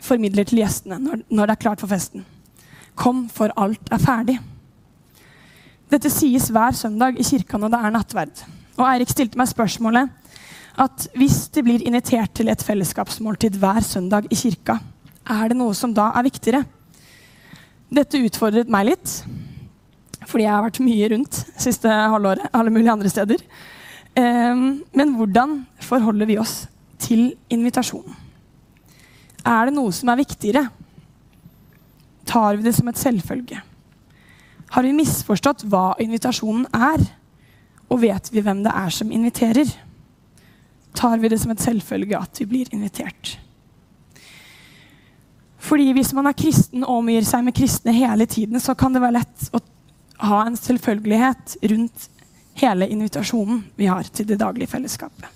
formidler 0.00 0.48
til 0.48 0.62
gjestene 0.62 0.96
når, 1.02 1.20
når 1.28 1.50
det 1.50 1.56
er 1.58 1.62
klart 1.66 1.84
for 1.84 1.92
festen. 1.92 2.24
Kom, 2.96 3.26
for 3.28 3.52
alt 3.60 3.92
er 3.92 4.00
ferdig. 4.00 4.38
Dette 5.92 6.08
sies 6.14 6.48
hver 6.54 6.72
søndag 6.72 7.20
i 7.20 7.28
kirka 7.28 7.60
når 7.60 7.74
det 7.74 7.82
er 7.84 7.96
nattverd. 7.98 8.44
Og 8.78 8.86
Eirik 8.88 9.12
stilte 9.12 9.36
meg 9.36 9.52
spørsmålet 9.52 10.27
at 10.78 11.08
hvis 11.18 11.48
det 11.54 11.64
blir 11.66 11.82
invitert 11.86 12.36
til 12.38 12.50
et 12.52 12.62
fellesskapsmåltid 12.62 13.58
hver 13.58 13.82
søndag 13.82 14.28
i 14.30 14.38
kirka, 14.38 14.78
er 15.28 15.50
det 15.50 15.58
noe 15.58 15.74
som 15.76 15.92
da 15.94 16.12
er 16.16 16.26
viktigere? 16.28 16.62
Dette 17.88 18.20
utfordret 18.22 18.70
meg 18.70 18.92
litt 18.92 19.18
fordi 20.28 20.44
jeg 20.44 20.52
har 20.52 20.64
vært 20.66 20.80
mye 20.84 21.06
rundt 21.08 21.36
siste 21.56 21.88
halvåret, 21.88 22.50
alle 22.52 22.72
mulige 22.74 22.92
andre 22.92 23.08
steder. 23.08 23.40
Um, 24.18 24.82
men 24.92 25.14
hvordan 25.16 25.54
forholder 25.80 26.28
vi 26.28 26.36
oss 26.36 26.66
til 27.00 27.30
invitasjonen? 27.48 28.12
Er 29.46 29.70
det 29.70 29.76
noe 29.78 29.94
som 29.94 30.10
er 30.12 30.20
viktigere? 30.20 30.66
Tar 32.28 32.58
vi 32.58 32.66
det 32.66 32.74
som 32.76 32.90
et 32.92 33.00
selvfølge? 33.00 33.62
Har 34.74 34.84
vi 34.84 34.92
misforstått 34.92 35.64
hva 35.70 35.94
invitasjonen 36.02 36.66
er? 36.76 37.06
Og 37.88 38.02
vet 38.02 38.28
vi 38.34 38.44
hvem 38.44 38.60
det 38.66 38.74
er 38.76 38.92
som 38.92 39.14
inviterer? 39.14 39.70
Tar 40.96 41.18
vi 41.18 41.28
det 41.28 41.38
som 41.42 41.52
et 41.52 41.62
selvfølge 41.62 42.18
at 42.18 42.40
vi 42.40 42.46
blir 42.48 42.74
invitert? 42.74 43.38
Fordi 45.58 45.92
Hvis 45.92 46.12
man 46.14 46.26
er 46.26 46.36
kristen 46.38 46.84
og 46.84 47.02
omgir 47.02 47.26
seg 47.26 47.44
med 47.44 47.54
kristne 47.54 47.92
hele 47.92 48.26
tiden, 48.26 48.60
så 48.60 48.74
kan 48.74 48.94
det 48.94 49.02
være 49.02 49.18
lett 49.18 49.50
å 49.52 49.60
ha 50.28 50.44
en 50.46 50.56
selvfølgelighet 50.56 51.58
rundt 51.70 52.08
hele 52.58 52.88
invitasjonen 52.90 53.62
vi 53.76 53.86
har 53.86 54.08
til 54.08 54.26
det 54.26 54.38
daglige 54.40 54.70
fellesskapet. 54.70 55.28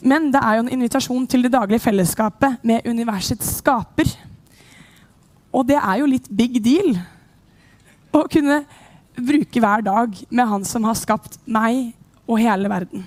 Men 0.00 0.30
det 0.32 0.40
er 0.40 0.56
jo 0.56 0.64
en 0.64 0.72
invitasjon 0.72 1.26
til 1.28 1.44
det 1.44 1.52
daglige 1.52 1.84
fellesskapet 1.84 2.64
med 2.64 2.86
universets 2.88 3.58
skaper. 3.58 4.08
Og 5.52 5.66
det 5.68 5.76
er 5.76 6.00
jo 6.00 6.08
litt 6.08 6.28
big 6.30 6.56
deal 6.64 6.94
å 8.16 8.24
kunne 8.30 8.62
bruke 9.20 9.60
hver 9.60 9.84
dag 9.84 10.14
med 10.30 10.48
han 10.48 10.64
som 10.64 10.86
har 10.88 10.96
skapt 10.98 11.36
meg 11.44 11.90
og 12.24 12.40
hele 12.40 12.70
verden. 12.70 13.04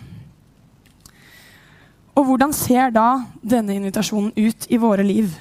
Og 2.13 2.27
hvordan 2.27 2.53
ser 2.53 2.93
da 2.93 3.24
denne 3.41 3.75
invitasjonen 3.77 4.34
ut 4.38 4.67
i 4.70 4.77
våre 4.77 5.05
liv? 5.05 5.34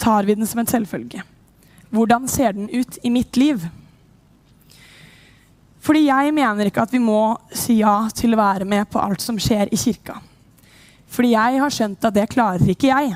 Tar 0.00 0.24
vi 0.24 0.36
den 0.36 0.48
som 0.48 0.62
en 0.62 0.70
selvfølge? 0.70 1.22
Hvordan 1.92 2.28
ser 2.28 2.56
den 2.56 2.70
ut 2.72 2.98
i 3.04 3.12
mitt 3.12 3.36
liv? 3.36 3.60
Fordi 5.86 6.06
jeg 6.08 6.32
mener 6.34 6.66
ikke 6.66 6.82
at 6.82 6.92
vi 6.92 6.98
må 6.98 7.36
si 7.54 7.78
ja 7.82 8.08
til 8.16 8.34
å 8.34 8.40
være 8.40 8.66
med 8.66 8.88
på 8.90 8.98
alt 8.98 9.22
som 9.22 9.38
skjer 9.38 9.70
i 9.70 9.78
kirka. 9.78 10.16
Fordi 11.06 11.36
jeg 11.36 11.60
har 11.62 11.72
skjønt 11.72 12.08
at 12.08 12.16
det 12.16 12.26
klarer 12.32 12.72
ikke 12.72 12.90
jeg. 12.90 13.14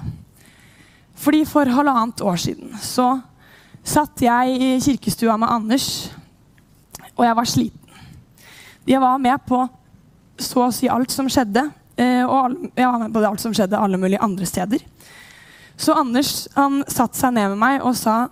Fordi 1.21 1.43
for 1.49 1.69
halvannet 1.69 2.23
år 2.23 2.39
siden 2.41 2.77
så 2.81 3.17
satt 3.85 4.23
jeg 4.23 4.55
i 4.55 4.71
kirkestua 4.81 5.35
med 5.41 5.51
Anders, 5.51 5.89
og 7.17 7.27
jeg 7.27 7.37
var 7.37 7.49
sliten. 7.49 8.01
Jeg 8.87 9.01
var 9.03 9.19
med 9.21 9.43
på 9.49 9.65
så 10.41 10.67
å 10.69 10.73
si 10.73 10.89
alt 10.89 11.13
som 11.13 11.29
skjedde, 11.29 11.67
og 12.01 12.57
ja, 12.79 12.91
både 13.09 13.29
alt 13.29 13.43
som 13.43 13.55
skjedde 13.57 13.79
alle 13.79 13.99
mulige 14.01 14.23
andre 14.25 14.47
steder. 14.49 14.85
Så 15.81 15.97
Anders 15.97 16.49
han 16.55 16.83
satte 16.89 17.19
seg 17.19 17.35
ned 17.37 17.53
med 17.53 17.61
meg 17.61 17.85
og 17.85 17.97
sa 17.97 18.23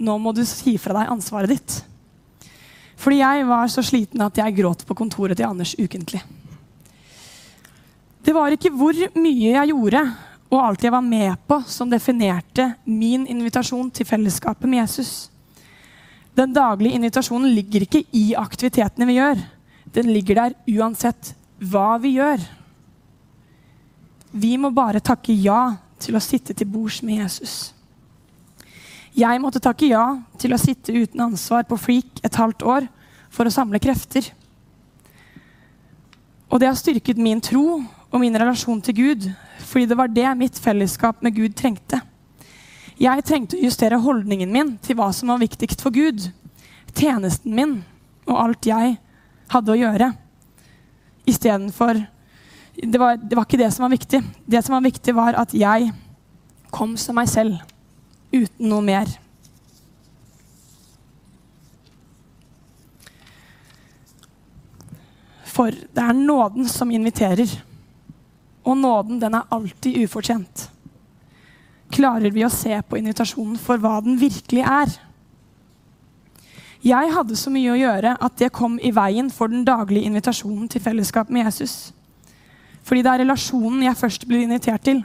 nå 0.00 0.16
må 0.22 0.32
du 0.32 0.44
si 0.48 0.76
fra 0.80 0.96
deg 0.96 1.12
ansvaret 1.12 1.52
ditt. 1.52 1.78
Fordi 3.00 3.20
jeg 3.20 3.46
var 3.48 3.68
så 3.72 3.84
sliten 3.84 4.22
at 4.24 4.38
jeg 4.38 4.56
gråt 4.58 4.84
på 4.88 4.96
kontoret 4.96 5.38
til 5.38 5.48
Anders 5.48 5.74
ukentlig. 5.78 6.20
Det 8.20 8.34
var 8.36 8.52
ikke 8.52 8.72
hvor 8.76 8.96
mye 9.16 9.54
jeg 9.54 9.72
gjorde 9.72 10.02
og 10.50 10.58
alt 10.58 10.84
jeg 10.84 10.92
var 10.92 11.04
med 11.04 11.34
på, 11.46 11.60
som 11.70 11.90
definerte 11.90 12.72
min 12.84 13.26
invitasjon 13.30 13.90
til 13.94 14.06
fellesskapet 14.08 14.66
med 14.68 14.82
Jesus. 14.82 15.30
Den 16.34 16.52
daglige 16.54 16.98
invitasjonen 16.98 17.52
ligger 17.54 17.86
ikke 17.86 18.02
i 18.16 18.32
aktivitetene 18.38 19.06
vi 19.06 19.18
gjør. 19.18 19.42
Den 19.94 20.10
ligger 20.14 20.40
der 20.40 20.56
uansett 20.74 21.32
hva 21.70 21.94
vi 22.02 22.16
gjør. 22.18 22.42
Vi 24.30 24.54
må 24.58 24.70
bare 24.70 25.02
takke 25.02 25.34
ja 25.34 25.74
til 26.00 26.16
å 26.16 26.22
sitte 26.22 26.54
til 26.54 26.68
bords 26.70 27.00
med 27.02 27.18
Jesus. 27.24 27.72
Jeg 29.16 29.40
måtte 29.42 29.62
takke 29.62 29.88
ja 29.90 30.04
til 30.38 30.54
å 30.54 30.60
sitte 30.60 30.94
uten 30.94 31.24
ansvar 31.24 31.66
på 31.66 31.78
Freak 31.80 32.22
et 32.22 32.38
halvt 32.38 32.62
år 32.62 32.86
for 33.30 33.46
å 33.46 33.52
samle 33.54 33.80
krefter. 33.82 34.28
Og 36.50 36.62
det 36.62 36.70
har 36.70 36.78
styrket 36.78 37.18
min 37.18 37.42
tro 37.42 37.80
og 38.10 38.22
min 38.22 38.38
relasjon 38.38 38.80
til 38.82 38.96
Gud, 39.00 39.26
fordi 39.66 39.90
det 39.90 39.98
var 39.98 40.10
det 40.14 40.30
mitt 40.38 40.58
fellesskap 40.58 41.22
med 41.22 41.34
Gud 41.34 41.54
trengte. 41.58 42.00
Jeg 43.00 43.24
trengte 43.26 43.58
å 43.58 43.64
justere 43.64 43.98
holdningen 44.02 44.50
min 44.52 44.74
til 44.84 44.98
hva 44.98 45.08
som 45.16 45.30
var 45.32 45.42
viktigst 45.42 45.82
for 45.82 45.94
Gud. 45.94 46.26
Tjenesten 46.94 47.54
min 47.54 47.78
og 48.28 48.36
alt 48.38 48.66
jeg 48.66 48.96
hadde 49.50 49.74
å 49.74 49.78
gjøre. 49.78 50.10
Istedenfor 51.30 52.02
det, 52.82 52.98
var, 53.00 53.16
det 53.16 53.36
var 53.36 53.46
ikke 53.46 53.60
det 53.60 53.72
som 53.74 53.84
var 53.86 53.92
viktig. 53.92 54.22
Det 54.46 54.62
som 54.64 54.76
var 54.76 54.84
viktig, 54.84 55.14
var 55.16 55.38
at 55.38 55.54
jeg 55.56 55.90
kom 56.70 56.96
som 57.00 57.18
meg 57.18 57.28
selv, 57.30 57.58
uten 58.32 58.70
noe 58.70 58.84
mer. 58.84 59.10
For 65.50 65.74
det 65.74 66.04
er 66.04 66.16
nåden 66.16 66.68
som 66.70 66.90
inviterer. 66.94 67.50
Og 68.64 68.76
nåden, 68.78 69.20
den 69.20 69.34
er 69.34 69.48
alltid 69.50 69.98
ufortjent. 70.04 70.68
Klarer 71.90 72.30
vi 72.30 72.44
å 72.46 72.52
se 72.54 72.76
på 72.86 73.00
invitasjonen 73.00 73.58
for 73.58 73.80
hva 73.82 73.98
den 74.04 74.18
virkelig 74.20 74.62
er? 74.62 74.92
Jeg 76.80 77.12
hadde 77.12 77.36
så 77.36 77.50
mye 77.52 77.74
å 77.74 77.80
gjøre 77.80 78.14
at 78.24 78.36
det 78.40 78.54
kom 78.56 78.78
i 78.80 78.92
veien 78.94 79.28
for 79.34 79.52
den 79.52 79.66
daglige 79.68 80.08
invitasjonen 80.08 80.68
til 80.70 80.80
fellesskap 80.80 81.28
med 81.28 81.44
Jesus. 81.50 81.90
Fordi 82.84 83.02
det 83.04 83.12
er 83.12 83.22
relasjonen 83.24 83.84
jeg 83.84 83.98
først 83.98 84.26
blir 84.28 84.44
invitert 84.44 84.84
til, 84.86 85.02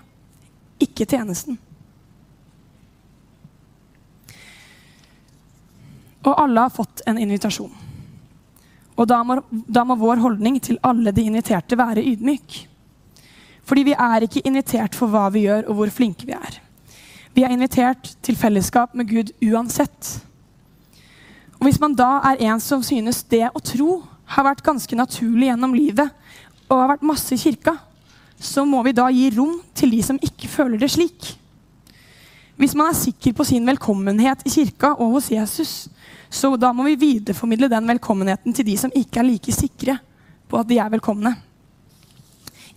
ikke 0.82 1.08
tjenesten. 1.08 1.58
Og 6.26 6.34
alle 6.42 6.66
har 6.66 6.74
fått 6.74 7.04
en 7.06 7.20
invitasjon. 7.22 7.74
Og 8.96 9.08
da 9.08 9.20
må, 9.28 9.38
da 9.52 9.84
må 9.86 9.98
vår 10.00 10.22
holdning 10.24 10.58
til 10.64 10.80
alle 10.86 11.12
de 11.14 11.28
inviterte 11.28 11.78
være 11.78 12.04
ydmyk. 12.14 12.62
Fordi 13.66 13.84
vi 13.90 13.96
er 13.98 14.26
ikke 14.26 14.46
invitert 14.46 14.96
for 14.96 15.12
hva 15.12 15.28
vi 15.34 15.46
gjør, 15.46 15.68
og 15.70 15.80
hvor 15.80 15.92
flinke 15.94 16.28
vi 16.28 16.36
er. 16.38 16.60
Vi 17.36 17.44
er 17.44 17.52
invitert 17.52 18.14
til 18.24 18.38
fellesskap 18.40 18.94
med 18.96 19.10
Gud 19.10 19.34
uansett. 19.44 20.12
Og 21.60 21.68
Hvis 21.68 21.80
man 21.82 21.96
da 21.98 22.22
er 22.32 22.46
en 22.48 22.62
som 22.64 22.84
synes 22.84 23.24
det 23.28 23.50
å 23.52 23.64
tro 23.64 24.04
har 24.26 24.46
vært 24.48 24.64
ganske 24.66 24.96
naturlig 24.96 25.50
gjennom 25.50 25.76
livet, 25.76 26.14
og 26.70 26.80
har 26.80 26.92
vært 26.96 27.08
masse 27.08 27.36
i 27.36 27.40
kirka, 27.40 27.76
så 28.40 28.66
må 28.68 28.82
vi 28.86 28.94
da 28.96 29.08
gi 29.14 29.30
rom 29.38 29.58
til 29.78 29.94
de 29.96 30.02
som 30.04 30.20
ikke 30.22 30.50
føler 30.52 30.82
det 30.82 30.92
slik. 30.92 31.32
Hvis 32.60 32.76
man 32.76 32.92
er 32.92 32.98
sikker 32.98 33.36
på 33.36 33.46
sin 33.48 33.68
velkommenhet 33.68 34.46
i 34.48 34.54
kirka 34.54 34.94
og 34.96 35.18
hos 35.18 35.32
Jesus, 35.32 35.74
så 36.30 36.56
da 36.60 36.72
må 36.76 36.86
vi 36.88 37.00
videreformidle 37.00 37.70
den 37.72 37.88
velkommenheten 37.96 38.56
til 38.56 38.68
de 38.68 38.78
som 38.80 38.94
ikke 38.96 39.22
er 39.22 39.30
like 39.30 39.56
sikre 39.56 40.00
på 40.50 40.60
at 40.60 40.70
de 40.70 40.80
er 40.80 40.94
velkomne 40.94 41.36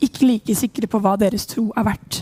ikke 0.04 0.26
like 0.26 0.54
sikre 0.56 0.88
på 0.90 1.00
hva 1.02 1.16
deres 1.18 1.46
tro 1.50 1.68
er 1.76 1.86
verdt. 1.86 2.20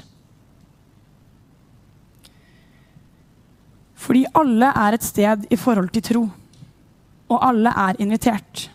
Fordi 4.06 4.24
alle 4.38 4.70
er 4.70 4.96
et 4.96 5.04
sted 5.04 5.46
i 5.50 5.58
forhold 5.58 5.90
til 5.94 6.04
tro, 6.08 6.24
og 7.26 7.42
alle 7.42 7.72
er 7.72 8.00
invitert. 8.02 8.68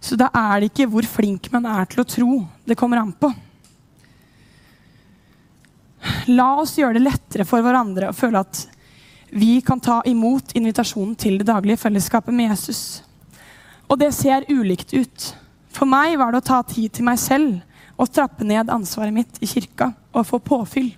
Så 0.00 0.16
da 0.18 0.30
er 0.30 0.60
det 0.60 0.70
ikke 0.70 0.88
hvor 0.92 1.06
flink 1.08 1.50
man 1.52 1.66
er 1.66 1.88
til 1.90 2.02
å 2.02 2.08
tro, 2.08 2.32
det 2.64 2.78
kommer 2.78 3.00
an 3.02 3.12
på. 3.12 3.30
La 6.30 6.52
oss 6.62 6.76
gjøre 6.78 6.98
det 6.98 7.06
lettere 7.06 7.46
for 7.48 7.64
hverandre 7.64 8.12
å 8.12 8.16
føle 8.16 8.42
at 8.44 8.66
vi 9.34 9.58
kan 9.60 9.80
ta 9.80 9.98
imot 10.08 10.54
invitasjonen 10.56 11.16
til 11.18 11.40
det 11.40 11.48
daglige 11.50 11.82
fellesskapet 11.82 12.34
med 12.34 12.52
Jesus. 12.52 13.02
Og 13.88 13.98
det 14.00 14.12
ser 14.16 14.46
ulikt 14.48 14.94
ut. 14.94 15.26
For 15.74 15.88
meg 15.88 16.16
var 16.20 16.32
det 16.32 16.42
å 16.42 16.48
ta 16.48 16.62
tid 16.66 16.94
til 16.96 17.08
meg 17.08 17.18
selv 17.20 17.58
og 17.98 18.12
trappe 18.14 18.46
ned 18.46 18.70
ansvaret 18.70 19.12
mitt 19.14 19.42
i 19.42 19.50
kirka 19.50 19.90
og 20.14 20.26
få 20.28 20.40
påfyll. 20.44 20.92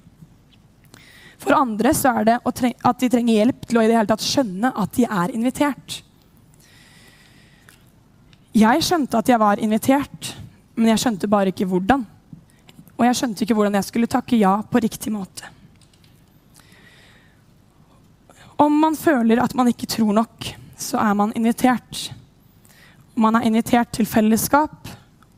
For 1.40 1.56
andre 1.56 1.94
så 1.96 2.12
er 2.20 2.28
det 2.28 2.38
at 2.44 3.00
de 3.00 3.08
trenger 3.08 3.38
hjelp 3.38 3.66
til 3.66 3.80
å 3.80 3.84
i 3.84 3.88
det 3.88 3.96
hele 3.96 4.10
tatt 4.10 4.24
skjønne 4.24 4.74
at 4.76 4.92
de 4.98 5.06
er 5.08 5.32
invitert. 5.34 6.02
Jeg 8.50 8.82
skjønte 8.82 9.18
at 9.18 9.28
jeg 9.30 9.38
var 9.38 9.60
invitert, 9.62 10.32
men 10.74 10.90
jeg 10.90 10.98
skjønte 10.98 11.28
bare 11.30 11.52
ikke 11.52 11.68
hvordan. 11.70 12.02
Og 12.98 13.04
jeg 13.06 13.16
skjønte 13.16 13.44
ikke 13.44 13.54
hvordan 13.54 13.78
jeg 13.78 13.86
skulle 13.86 14.10
takke 14.10 14.38
ja 14.40 14.56
på 14.66 14.82
riktig 14.82 15.12
måte. 15.14 15.46
Om 18.60 18.74
man 18.82 18.96
føler 18.98 19.40
at 19.40 19.54
man 19.54 19.70
ikke 19.70 19.86
tror 19.88 20.10
nok, 20.12 20.48
så 20.76 20.98
er 20.98 21.14
man 21.14 21.32
invitert. 21.36 22.10
Man 23.14 23.38
er 23.38 23.46
invitert 23.46 23.92
til 23.94 24.06
fellesskap, 24.06 24.90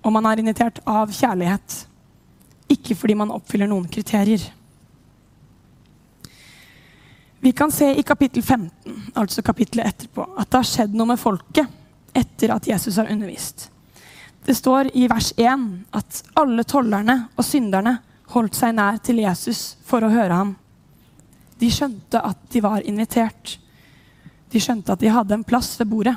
og 0.03 0.13
man 0.13 0.27
er 0.27 0.41
invitert 0.41 0.81
av 0.89 1.13
kjærlighet. 1.13 1.77
Ikke 2.73 2.97
fordi 2.97 3.15
man 3.15 3.31
oppfyller 3.31 3.69
noen 3.71 3.87
kriterier. 3.93 4.43
Vi 7.43 7.53
kan 7.53 7.71
se 7.75 7.91
i 7.93 8.03
kapittel 8.07 8.43
15, 8.43 9.13
altså 9.19 9.43
kapittelet 9.43 9.93
etterpå, 9.93 10.25
at 10.39 10.49
det 10.49 10.61
har 10.63 10.67
skjedd 10.67 10.97
noe 10.97 11.13
med 11.13 11.21
folket 11.21 11.82
etter 12.15 12.55
at 12.55 12.67
Jesus 12.69 12.97
har 13.01 13.11
undervist. 13.13 13.69
Det 14.45 14.55
står 14.59 14.91
i 14.99 15.07
vers 15.11 15.33
1 15.37 15.69
at 15.95 16.23
alle 16.39 16.65
tollerne 16.67 17.17
og 17.37 17.47
synderne 17.47 17.99
holdt 18.33 18.59
seg 18.59 18.75
nær 18.75 18.99
til 19.05 19.23
Jesus 19.23 19.77
for 19.87 20.03
å 20.03 20.11
høre 20.11 20.35
ham. 20.35 20.57
De 21.61 21.69
skjønte 21.71 22.19
at 22.19 22.39
de 22.51 22.63
var 22.65 22.83
invitert. 22.89 23.57
De 24.51 24.61
skjønte 24.61 24.93
at 24.93 25.01
de 25.01 25.13
hadde 25.13 25.37
en 25.37 25.47
plass 25.47 25.77
ved 25.79 25.91
bordet. 25.93 26.17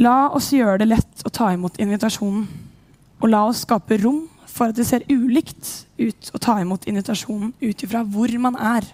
La 0.00 0.30
oss 0.32 0.48
gjøre 0.54 0.80
det 0.80 0.88
lett 0.88 1.24
å 1.26 1.32
ta 1.34 1.50
imot 1.52 1.76
invitasjonen. 1.82 2.46
Og 3.20 3.28
la 3.28 3.42
oss 3.50 3.66
skape 3.66 3.98
rom 4.00 4.22
for 4.48 4.70
at 4.70 4.78
det 4.78 4.86
ser 4.88 5.04
ulikt 5.12 5.68
ut 6.00 6.30
å 6.32 6.40
ta 6.40 6.56
imot 6.62 6.86
invitasjonen 6.88 7.52
ut 7.60 7.84
ifra 7.84 8.00
hvor 8.08 8.32
man 8.40 8.56
er. 8.56 8.86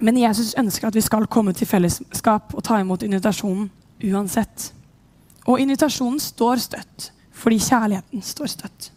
Men 0.00 0.18
Jesus 0.18 0.54
ønsker 0.58 0.88
at 0.88 0.94
vi 0.94 1.04
skal 1.04 1.26
komme 1.26 1.52
til 1.56 1.68
fellesskap 1.68 2.54
og 2.54 2.64
ta 2.64 2.80
imot 2.80 3.02
invitasjonen 3.02 3.70
uansett. 4.12 4.72
Og 5.46 5.60
invitasjonen 5.60 6.20
står 6.20 6.62
støtt 6.64 7.10
fordi 7.36 7.58
kjærligheten 7.60 8.22
står 8.24 8.48
støtt. 8.48 8.92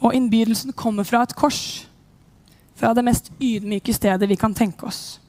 Og 0.00 0.14
innbydelsen 0.16 0.72
kommer 0.72 1.04
fra 1.04 1.22
et 1.22 1.34
kors, 1.36 1.86
fra 2.74 2.94
det 2.96 3.04
mest 3.04 3.28
ydmyke 3.40 3.92
stedet 3.92 4.28
vi 4.28 4.38
kan 4.40 4.54
tenke 4.56 4.88
oss. 4.88 5.20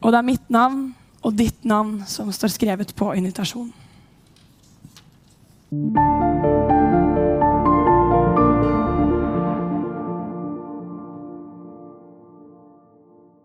Og 0.00 0.12
det 0.12 0.18
er 0.18 0.26
mitt 0.26 0.50
navn 0.50 0.94
og 1.22 1.36
ditt 1.36 1.64
navn 1.64 2.00
som 2.08 2.32
står 2.32 2.56
skrevet 2.56 2.94
på 2.96 3.12
invitasjonen. 3.12 3.72